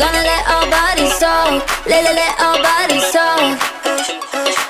Gonna 0.00 0.22
let 0.22 0.48
our 0.48 0.64
bodies 0.70 1.18
talk, 1.18 1.86
let, 1.86 2.02
let, 2.02 2.14
let 2.14 2.40
our 2.40 2.56
bodies 2.62 3.12
talk. 3.12 4.69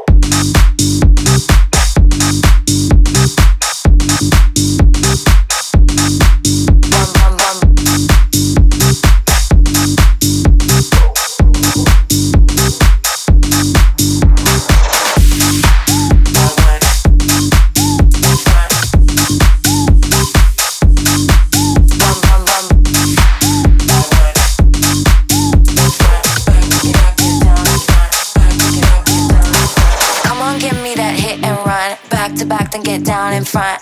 In 33.31 33.45
front, 33.45 33.81